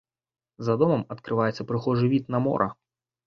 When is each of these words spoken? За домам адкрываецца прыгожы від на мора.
За 0.69 0.73
домам 0.83 1.03
адкрываецца 1.17 1.67
прыгожы 1.71 2.09
від 2.13 2.23
на 2.37 2.43
мора. 2.47 2.69